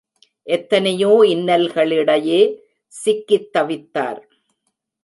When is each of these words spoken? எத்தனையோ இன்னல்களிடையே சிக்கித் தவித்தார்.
எத்தனையோ 0.47 1.19
இன்னல்களிடையே 1.23 2.41
சிக்கித் 2.87 3.49
தவித்தார். 3.57 4.21